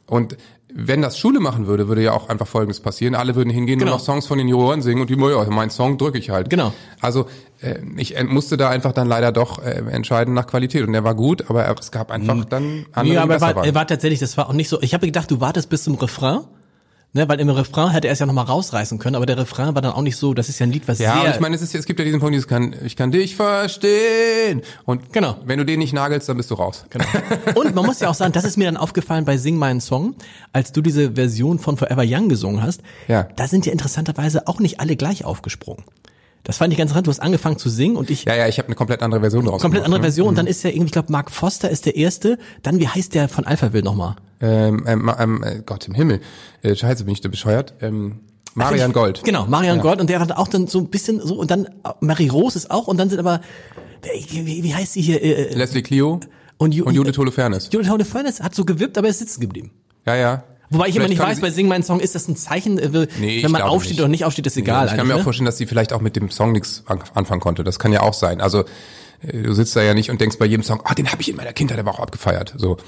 Und 0.07 0.37
wenn 0.75 1.03
das 1.03 1.19
Schule 1.19 1.41
machen 1.41 1.67
würde, 1.67 1.89
würde 1.89 2.03
ja 2.03 2.13
auch 2.13 2.29
einfach 2.29 2.47
Folgendes 2.47 2.81
passieren. 2.81 3.15
Alle 3.15 3.35
würden 3.35 3.51
hingehen, 3.51 3.79
Genau. 3.79 3.91
nur 3.93 3.99
noch 3.99 4.05
Songs 4.05 4.27
von 4.27 4.39
den 4.39 4.49
Juroren 4.49 4.83
singen 4.83 5.01
und 5.01 5.11
die, 5.11 5.17
ja, 5.17 5.45
mein 5.51 5.71
Song 5.71 5.99
drücke 5.99 6.19
ich 6.19 6.31
halt. 6.31 6.51
Genau. 6.51 6.73
Also 7.01 7.27
äh, 7.61 7.79
ich 7.97 8.23
musste 8.25 8.57
da 8.57 8.69
einfach 8.71 8.93
dann 8.93 9.09
leider 9.09 9.33
doch 9.33 9.59
äh, 9.63 9.83
entscheiden 9.91 10.35
nach 10.35 10.47
Qualität. 10.47 10.87
Und 10.87 10.93
der 10.93 11.05
war 11.05 11.15
gut, 11.15 11.49
aber 11.51 11.69
es 11.79 11.91
gab 11.91 12.11
einfach 12.11 12.45
dann 12.45 12.87
andere, 12.93 13.15
ja, 13.15 13.23
aber 13.23 13.35
er 13.35 13.41
war, 13.41 13.65
er 13.65 13.75
war 13.75 13.87
tatsächlich, 13.87 14.21
das 14.21 14.37
war 14.37 14.49
auch 14.49 14.55
nicht 14.55 14.69
so, 14.69 14.81
ich 14.83 14.95
habe 14.95 15.07
gedacht, 15.07 15.31
du 15.31 15.41
wartest 15.41 15.69
bis 15.69 15.85
zum 15.85 15.95
Refrain 15.97 16.41
Ne, 17.15 17.29
weil 17.29 17.41
im 17.41 17.51
Refrain 17.51 17.91
hätte 17.91 18.09
er 18.09 18.15
es 18.15 18.21
ja 18.21 18.27
nochmal 18.27 18.47
rausreißen 18.47 18.99
können, 18.99 19.17
aber 19.17 19.27
der 19.27 19.37
Refrain 19.37 19.75
war 19.75 19.83
dann 19.83 19.93
auch 19.93 20.01
nicht 20.01 20.17
so, 20.17 20.33
das 20.33 20.49
ist 20.49 20.59
ja 20.59 20.65
ein 20.65 20.73
Lied, 20.73 20.89
was 20.89 20.99
Ja, 20.99 21.13
sehr... 21.13 21.25
und 21.25 21.31
ich 21.35 21.41
meine, 21.41 21.55
es, 21.55 21.61
ist, 21.61 21.75
es 21.75 21.85
gibt 21.85 21.99
ja 21.99 22.07
diesen 22.07 22.21
Punkt, 22.21 22.33
dieses 22.35 22.49
kann, 22.49 22.75
ich 22.85 22.97
kann 22.97 23.11
dich 23.11 23.37
verstehen. 23.37 24.63
Und 24.87 25.13
Genau. 25.13 25.37
wenn 25.45 25.59
du 25.59 25.67
den 25.67 25.79
nicht 25.81 25.93
nagelst, 25.93 26.29
dann 26.31 26.39
bist 26.39 26.51
du 26.51 26.55
raus. 26.55 26.87
Genau. 26.89 27.05
Und 27.55 27.75
man 27.75 27.85
muss 27.85 28.01
ja 28.01 28.09
auch 28.09 28.15
sagen, 28.15 28.33
das 28.33 28.45
ist 28.45 28.57
mir 28.57 28.65
dann 28.65 28.79
aufgefallen 28.79 29.27
bei 29.27 29.37
Sing 29.37 29.57
meinen 29.59 29.83
Song, 29.83 30.15
als 30.55 30.73
du 30.73 30.81
diese 30.81 31.13
Version 31.13 31.59
von 31.59 31.77
Forever 31.77 32.03
Young 32.07 32.31
gesungen 32.31 32.63
hast. 32.63 32.81
Ja. 33.09 33.29
Da 33.37 33.47
sind 33.47 33.67
ja 33.67 33.73
interessanterweise 33.73 34.49
auch 34.49 34.59
nicht 34.59 34.81
alle 34.81 34.97
gleich 34.97 35.27
aufgesprungen. 35.27 35.85
Das 36.45 36.57
fand 36.57 36.73
ich 36.73 36.79
ganz 36.79 36.91
interessant. 36.91 37.07
Du 37.07 37.11
hast 37.11 37.21
angefangen 37.21 37.57
zu 37.57 37.69
singen 37.69 37.97
und 37.97 38.11
ich 38.11 38.25
Ja, 38.25 38.35
ja, 38.35 38.49
ich 38.49 38.59
habe 38.59 38.67
eine 38.67 38.75
komplett 38.75 39.03
andere 39.03 39.21
Version 39.21 39.45
draus 39.45 39.63
komplett 39.63 39.85
gemacht, 39.85 39.87
andere 39.87 40.01
ne? 40.01 40.05
Version. 40.05 40.29
Und 40.29 40.39
dann 40.39 40.47
ist 40.47 40.63
ja 40.65 40.71
irgendwie, 40.71 40.87
ich 40.87 40.93
glaube, 40.93 41.13
Mark 41.13 41.31
Foster 41.31 41.71
ist 41.71 41.87
der 41.87 41.97
erste. 41.97 42.39
Dann, 42.63 42.81
wie 42.81 42.89
heißt 42.89 43.15
der 43.15 43.29
von 43.29 43.47
Alphaville 43.47 43.85
nochmal? 43.85 44.17
Ähm, 44.41 44.85
ähm, 44.87 45.11
ähm, 45.19 45.45
äh, 45.45 45.63
Gott 45.65 45.87
im 45.87 45.95
Himmel. 45.95 46.21
Äh, 46.63 46.75
Scheiße, 46.75 47.05
bin 47.05 47.13
ich 47.13 47.21
da 47.21 47.29
bescheuert. 47.29 47.75
Ähm, 47.81 48.21
Marian 48.55 48.93
Gold. 48.93 49.23
Genau, 49.25 49.47
Marian 49.47 49.81
Gold. 49.81 50.01
Und 50.01 50.11
der 50.11 50.21
hat 50.21 50.33
auch 50.33 50.49
dann 50.49 50.67
so 50.67 50.79
ein 50.79 50.89
bisschen 50.89 51.21
so, 51.21 51.37
und 51.37 51.51
dann 51.51 51.67
äh, 51.67 51.71
Mary 52.01 52.29
Rose 52.29 52.59
ist 52.59 52.71
auch, 52.71 52.89
und 52.89 52.99
dann 52.99 53.09
sind 53.09 53.19
aber, 53.19 53.41
wie, 54.03 54.47
wie, 54.47 54.63
wie 54.65 54.75
heißt 54.75 54.95
sie 54.95 55.03
hier? 55.03 55.23
Äh, 55.23 55.45
äh, 55.45 55.55
Leslie 55.55 55.83
Clio 55.83 56.21
und, 56.59 56.75
Ju 56.75 56.85
und 56.85 56.95
Judith 56.95 57.17
Holofernes. 57.19 57.71
Judith 57.73 57.89
Holofernes 57.89 58.41
hat 58.43 58.55
so 58.55 58.65
gewippt, 58.65 58.99
aber 58.99 59.09
ist 59.09 59.21
sitzen 59.21 59.41
geblieben. 59.41 59.71
Ja, 60.07 60.17
ja. 60.17 60.45
Wobei 60.73 60.89
ich 60.89 60.97
immer 60.97 61.09
nicht 61.09 61.19
weiß, 61.21 61.41
bei 61.41 61.51
Sing 61.51 61.69
meinen 61.69 61.83
Song, 61.83 62.01
ist 62.01 62.15
das 62.15 62.27
ein 62.29 62.37
Zeichen, 62.37 62.79
äh, 62.79 63.07
Nee, 63.21 63.43
wenn 63.43 63.51
man 63.51 63.63
aufsteht 63.63 63.93
nicht. 63.93 64.01
oder 64.01 64.09
nicht 64.09 64.25
aufsteht, 64.25 64.47
ist 64.47 64.57
egal. 64.57 64.87
ich 64.87 64.95
kann 64.97 65.07
mir 65.07 65.15
auch 65.15 65.19
ne? 65.19 65.25
vorstellen, 65.25 65.47
dass 65.47 65.59
sie 65.59 65.67
vielleicht 65.67 65.93
auch 65.93 66.01
mit 66.01 66.17
dem 66.17 66.31
Song 66.31 66.53
nichts 66.53 66.83
an- 66.87 67.03
anfangen 67.15 67.41
konnte. 67.41 67.63
Das 67.65 67.79
kann 67.79 67.93
ja 67.93 68.01
auch 68.01 68.15
sein. 68.15 68.41
Also 68.41 68.65
äh, 69.23 69.43
du 69.43 69.53
sitzt 69.53 69.77
da 69.77 69.83
ja 69.83 69.95
nicht 69.95 70.11
und 70.11 70.21
denkst 70.21 70.39
bei 70.39 70.47
jedem 70.47 70.63
Song, 70.63 70.81
ah, 70.85 70.95
den 70.95 71.11
habe 71.13 71.21
ich 71.23 71.29
in 71.29 71.37
meiner 71.37 71.53
Kindheit 71.53 71.79
aber 71.79 71.91
auch 71.93 72.01
abgefeiert. 72.01 72.55
So. 72.57 72.79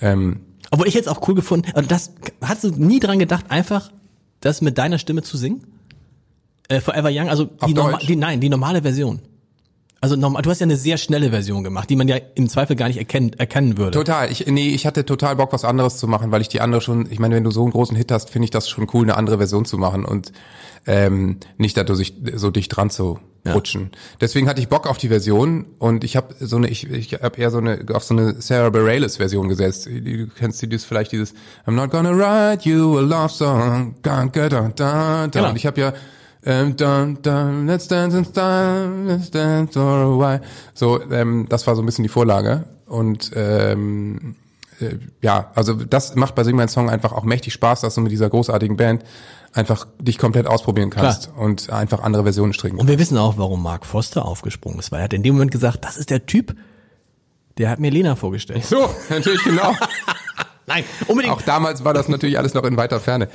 Ähm, 0.00 0.40
Obwohl 0.70 0.88
ich 0.88 0.94
jetzt 0.94 1.08
auch 1.08 1.26
cool 1.28 1.34
gefunden, 1.34 1.70
also 1.74 1.88
das, 1.88 2.12
hast 2.42 2.64
du 2.64 2.70
nie 2.70 3.00
dran 3.00 3.18
gedacht, 3.18 3.46
einfach 3.50 3.90
das 4.40 4.60
mit 4.60 4.76
deiner 4.78 4.98
Stimme 4.98 5.22
zu 5.22 5.36
singen? 5.36 5.64
Äh, 6.68 6.80
Forever 6.80 7.08
Young, 7.12 7.28
also 7.28 7.46
die, 7.66 7.72
norma 7.74 7.98
die, 7.98 8.16
nein, 8.16 8.40
die 8.40 8.48
normale 8.50 8.82
Version. 8.82 9.20
Also 10.00 10.14
normal, 10.14 10.42
du 10.42 10.50
hast 10.50 10.60
ja 10.60 10.64
eine 10.64 10.76
sehr 10.76 10.96
schnelle 10.96 11.30
Version 11.30 11.64
gemacht, 11.64 11.90
die 11.90 11.96
man 11.96 12.06
ja 12.06 12.16
im 12.36 12.48
Zweifel 12.48 12.76
gar 12.76 12.86
nicht 12.86 12.98
erkennen, 12.98 13.32
erkennen 13.32 13.78
würde. 13.78 13.90
Total. 13.90 14.30
Ich, 14.30 14.46
nee, 14.46 14.68
ich 14.68 14.86
hatte 14.86 15.04
total 15.04 15.36
Bock, 15.36 15.52
was 15.52 15.64
anderes 15.64 15.96
zu 15.96 16.06
machen, 16.06 16.30
weil 16.30 16.40
ich 16.40 16.48
die 16.48 16.60
andere 16.60 16.80
schon, 16.80 17.10
ich 17.10 17.18
meine, 17.18 17.34
wenn 17.34 17.44
du 17.44 17.50
so 17.50 17.62
einen 17.62 17.72
großen 17.72 17.96
Hit 17.96 18.12
hast, 18.12 18.30
finde 18.30 18.44
ich 18.44 18.50
das 18.50 18.68
schon 18.68 18.86
cool, 18.92 19.02
eine 19.02 19.16
andere 19.16 19.38
Version 19.38 19.64
zu 19.64 19.76
machen 19.76 20.04
und 20.04 20.32
ähm, 20.86 21.38
nicht 21.56 21.76
da 21.76 21.94
sich 21.94 22.14
so 22.34 22.50
dicht 22.50 22.76
dran 22.76 22.90
zu 22.90 23.18
rutschen. 23.46 23.90
Deswegen 24.20 24.48
hatte 24.48 24.60
ich 24.60 24.68
Bock 24.68 24.86
auf 24.86 24.98
die 24.98 25.08
Version 25.08 25.66
und 25.78 26.04
ich 26.04 26.16
habe 26.16 26.34
so 26.38 26.56
eine, 26.56 26.68
ich, 26.68 26.90
ich 26.90 27.14
habe 27.14 27.40
eher 27.40 27.50
so 27.50 27.58
eine 27.58 27.84
auf 27.92 28.04
so 28.04 28.14
eine 28.14 28.40
Sarah 28.40 28.70
Bareilles 28.70 29.16
Version 29.16 29.48
gesetzt. 29.48 29.86
Du 29.86 30.26
kennst 30.26 30.64
das 30.70 30.84
vielleicht 30.84 31.12
dieses 31.12 31.34
I'm 31.66 31.72
not 31.72 31.90
gonna 31.90 32.10
write 32.10 32.68
you 32.68 32.98
a 32.98 33.00
love 33.00 33.30
song, 33.30 33.94
dun, 34.02 34.32
dun, 34.32 34.48
dun, 34.50 34.74
dun. 34.74 35.30
Genau. 35.30 35.48
Und 35.50 35.56
ich 35.56 35.66
habe 35.66 35.80
ja 35.80 35.92
dun, 36.44 37.18
dun, 37.22 37.66
let's 37.66 37.88
dance 37.88 38.16
in 38.16 38.24
style, 38.24 39.04
let's 39.06 39.30
dance 39.30 39.72
for 39.72 39.82
a 39.82 40.18
while. 40.18 40.40
So, 40.74 41.00
ähm, 41.10 41.46
das 41.48 41.66
war 41.66 41.76
so 41.76 41.82
ein 41.82 41.86
bisschen 41.86 42.04
die 42.04 42.08
Vorlage 42.08 42.64
und 42.86 43.32
ähm, 43.34 44.36
äh, 44.80 44.96
ja, 45.20 45.50
also 45.54 45.74
das 45.74 46.14
macht 46.14 46.34
bei 46.34 46.44
Sing 46.44 46.56
mein 46.56 46.68
Song 46.68 46.90
einfach 46.90 47.12
auch 47.12 47.24
mächtig 47.24 47.52
Spaß, 47.52 47.80
dass 47.80 47.94
du 47.94 48.00
mit 48.00 48.12
dieser 48.12 48.30
großartigen 48.30 48.76
Band 48.76 49.04
einfach 49.52 49.86
dich 49.98 50.18
komplett 50.18 50.46
ausprobieren 50.46 50.90
kannst 50.90 51.30
und 51.36 51.70
einfach 51.70 52.02
andere 52.02 52.22
Versionen 52.22 52.52
stricken. 52.52 52.78
Und 52.78 52.88
wir 52.88 52.98
wissen 52.98 53.18
auch, 53.18 53.38
warum 53.38 53.62
Mark 53.62 53.86
Foster 53.86 54.24
aufgesprungen 54.24 54.78
ist, 54.78 54.92
weil 54.92 55.00
er 55.00 55.04
hat 55.04 55.12
in 55.12 55.22
dem 55.22 55.34
Moment 55.34 55.50
gesagt, 55.50 55.84
das 55.84 55.96
ist 55.96 56.10
der 56.10 56.26
Typ, 56.26 56.54
der 57.56 57.70
hat 57.70 57.80
mir 57.80 57.90
Lena 57.90 58.14
vorgestellt. 58.14 58.64
so, 58.64 58.88
natürlich 59.10 59.42
genau. 59.42 59.74
Nein, 60.66 60.84
unbedingt. 61.06 61.34
auch 61.34 61.40
damals 61.40 61.82
war 61.82 61.94
das 61.94 62.08
natürlich 62.08 62.36
alles 62.36 62.52
noch 62.52 62.64
in 62.64 62.76
weiter 62.76 63.00
Ferne. 63.00 63.28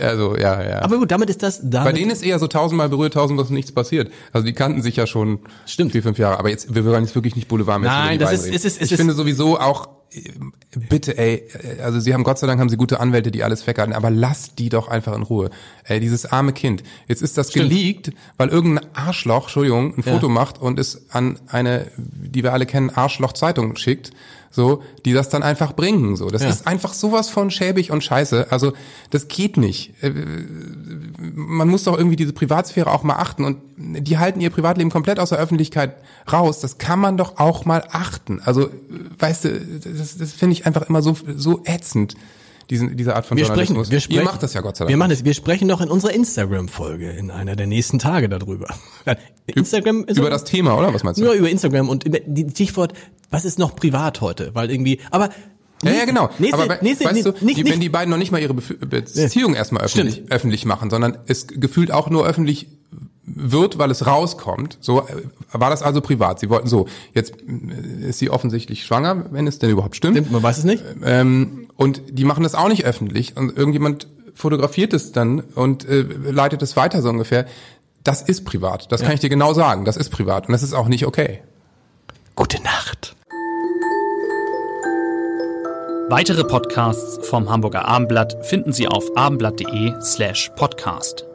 Also, 0.00 0.36
ja, 0.36 0.62
ja. 0.62 0.82
aber 0.82 0.98
gut, 0.98 1.10
damit 1.10 1.30
ist 1.30 1.42
das, 1.42 1.60
bei 1.62 1.68
damit, 1.70 1.96
denen 1.96 2.10
ist 2.10 2.22
eher 2.22 2.38
so 2.38 2.46
tausendmal 2.46 2.88
berührt, 2.88 3.14
tausendmal 3.14 3.46
nichts 3.50 3.72
passiert. 3.72 4.10
Also 4.32 4.46
die 4.46 4.52
kannten 4.52 4.82
sich 4.82 4.96
ja 4.96 5.06
schon 5.06 5.40
Stimmt. 5.66 5.92
vier, 5.92 6.02
fünf 6.02 6.18
Jahre. 6.18 6.38
Aber 6.38 6.50
jetzt, 6.50 6.74
wir 6.74 6.84
wollen 6.84 7.04
jetzt 7.04 7.14
wirklich 7.14 7.36
nicht 7.36 7.48
Boulevard 7.48 7.80
Nein, 7.82 8.18
das 8.18 8.32
ist- 8.32 8.46
es 8.46 8.50
ist- 8.64 8.64
es 8.64 8.76
Ich 8.86 8.92
ist- 8.92 8.96
finde 8.98 9.14
sowieso 9.14 9.58
auch, 9.58 9.88
äh, 10.12 10.22
bitte, 10.88 11.18
ey, 11.18 11.44
äh, 11.78 11.82
also 11.82 12.00
sie 12.00 12.14
haben 12.14 12.24
Gott 12.24 12.38
sei 12.38 12.46
Dank 12.46 12.60
haben 12.60 12.68
sie 12.68 12.76
gute 12.76 13.00
Anwälte, 13.00 13.30
die 13.30 13.42
alles 13.44 13.66
weghalten, 13.66 13.92
aber 13.94 14.10
lass 14.10 14.54
die 14.54 14.68
doch 14.68 14.88
einfach 14.88 15.14
in 15.14 15.22
Ruhe. 15.22 15.50
Ey, 15.84 16.00
dieses 16.00 16.26
arme 16.26 16.52
Kind. 16.52 16.82
Jetzt 17.08 17.22
ist 17.22 17.36
das 17.38 17.50
Stimmt. 17.50 17.70
geleakt, 17.70 18.10
weil 18.36 18.48
irgendein 18.48 18.86
Arschloch, 18.94 19.44
Entschuldigung, 19.44 19.94
ein 19.96 20.02
Ja. 20.04 20.12
Foto 20.12 20.28
macht 20.28 20.60
und 20.60 20.78
es 20.78 21.06
an 21.10 21.38
eine, 21.48 21.86
die 21.96 22.42
wir 22.42 22.52
alle 22.52 22.66
kennen, 22.66 22.90
Arschloch-Zeitung 22.90 23.76
schickt, 23.76 24.10
so, 24.50 24.82
die 25.04 25.12
das 25.12 25.28
dann 25.28 25.42
einfach 25.42 25.72
bringen, 25.74 26.16
so. 26.16 26.28
Das 26.30 26.42
Ja. 26.42 26.48
ist 26.48 26.66
einfach 26.66 26.92
sowas 26.94 27.28
von 27.28 27.50
schäbig 27.50 27.90
und 27.90 28.02
scheiße. 28.02 28.46
Also, 28.50 28.72
das 29.10 29.28
geht 29.28 29.56
nicht. 29.56 29.92
Äh, 30.02 30.12
man 31.34 31.68
muss 31.68 31.84
doch 31.84 31.96
irgendwie 31.96 32.16
diese 32.16 32.32
Privatsphäre 32.32 32.90
auch 32.90 33.02
mal 33.02 33.16
achten 33.16 33.44
und 33.44 33.58
die 33.76 34.18
halten 34.18 34.40
ihr 34.40 34.50
Privatleben 34.50 34.90
komplett 34.90 35.18
aus 35.20 35.28
der 35.30 35.38
Öffentlichkeit 35.38 35.96
raus. 36.32 36.60
Das 36.60 36.78
kann 36.78 36.98
man 36.98 37.16
doch 37.16 37.38
auch 37.38 37.64
mal 37.64 37.84
achten. 37.90 38.40
Also, 38.44 38.70
weißt 39.18 39.44
du, 39.44 39.60
das, 39.96 40.16
das 40.18 40.32
finde 40.32 40.54
ich 40.54 40.66
einfach 40.66 40.82
immer 40.88 41.02
so, 41.02 41.16
so 41.36 41.62
ätzend, 41.64 42.14
diesen, 42.70 42.96
diese 42.96 43.16
Art 43.16 43.26
von 43.26 43.36
wir 43.36 43.44
sprechen, 43.44 43.74
Journalismus. 43.74 43.90
wir 43.90 44.00
sprechen, 44.00 44.20
Ihr 44.20 44.24
macht 44.24 44.42
das 44.42 44.54
ja 44.54 44.60
Gott 44.60 44.76
sei 44.76 44.84
Dank. 44.84 44.90
Wir 44.90 44.96
machen 44.96 45.10
das, 45.10 45.24
wir 45.24 45.34
sprechen 45.34 45.68
noch 45.68 45.80
in 45.80 45.88
unserer 45.88 46.12
Instagram-Folge 46.12 47.10
in 47.10 47.30
einer 47.30 47.56
der 47.56 47.66
nächsten 47.66 47.98
Tage 47.98 48.28
darüber. 48.28 48.74
Instagram 49.46 50.04
ist 50.04 50.18
Über 50.18 50.30
das 50.30 50.44
Thema, 50.44 50.76
oder? 50.76 50.92
Was 50.92 51.02
meinst 51.02 51.20
du? 51.20 51.24
Nur 51.24 51.34
über 51.34 51.48
Instagram 51.48 51.88
und 51.88 52.04
über 52.04 52.20
die 52.20 52.48
Stichwort, 52.50 52.92
was 53.30 53.44
ist 53.44 53.58
noch 53.58 53.74
privat 53.74 54.20
heute? 54.20 54.50
Weil 54.54 54.70
irgendwie, 54.70 55.00
aber 55.10 55.30
Ja, 55.82 55.92
ja, 55.92 56.04
genau. 56.04 56.28
Nächste, 56.38 56.62
Aber 56.62 56.78
nächste, 56.82 57.04
weißt 57.04 57.26
du, 57.26 57.34
nicht, 57.44 57.64
wenn 57.64 57.80
die 57.80 57.88
beiden 57.88 58.10
noch 58.10 58.18
nicht 58.18 58.32
mal 58.32 58.40
ihre 58.40 58.54
Beziehung 58.54 59.54
erstmal 59.54 59.84
öffentlich, 59.84 60.14
Stimmt. 60.14 60.32
öffentlich 60.32 60.64
machen, 60.64 60.90
sondern 60.90 61.18
es 61.26 61.46
gefühlt 61.46 61.90
auch 61.90 62.10
nur 62.10 62.26
öffentlich 62.26 62.68
wird, 63.34 63.78
weil 63.78 63.90
es 63.90 64.06
rauskommt. 64.06 64.78
So 64.80 65.00
äh, 65.00 65.12
war 65.52 65.70
das 65.70 65.82
also 65.82 66.00
privat. 66.00 66.40
Sie 66.40 66.48
wollten 66.50 66.68
so. 66.68 66.86
Jetzt 67.14 67.34
äh, 67.34 68.08
ist 68.08 68.18
sie 68.18 68.30
offensichtlich 68.30 68.84
schwanger, 68.84 69.26
wenn 69.30 69.46
es 69.46 69.58
denn 69.58 69.70
überhaupt 69.70 69.96
stimmt. 69.96 70.30
man 70.30 70.42
weiß 70.42 70.58
es 70.58 70.64
nicht. 70.64 70.82
Ähm, 71.04 71.57
und 71.78 72.02
die 72.10 72.24
machen 72.24 72.42
das 72.42 72.56
auch 72.56 72.68
nicht 72.68 72.84
öffentlich. 72.84 73.36
Und 73.36 73.56
irgendjemand 73.56 74.08
fotografiert 74.34 74.92
es 74.92 75.12
dann 75.12 75.40
und 75.40 75.88
äh, 75.88 76.02
leitet 76.02 76.60
es 76.60 76.76
weiter 76.76 77.00
so 77.00 77.08
ungefähr. 77.08 77.46
Das 78.02 78.20
ist 78.20 78.44
privat. 78.44 78.90
Das 78.90 79.02
kann 79.02 79.12
ich 79.12 79.20
dir 79.20 79.28
genau 79.30 79.54
sagen. 79.54 79.84
Das 79.84 79.96
ist 79.96 80.10
privat 80.10 80.48
und 80.48 80.52
das 80.52 80.64
ist 80.64 80.74
auch 80.74 80.88
nicht 80.88 81.06
okay. 81.06 81.40
Gute 82.34 82.60
Nacht. 82.62 83.14
Weitere 86.10 86.42
Podcasts 86.42 87.24
vom 87.28 87.48
Hamburger 87.48 87.84
Abendblatt 87.84 88.44
finden 88.44 88.72
Sie 88.72 88.88
auf 88.88 89.04
abendblatt.de 89.16 89.94
slash 90.00 90.50
podcast. 90.56 91.27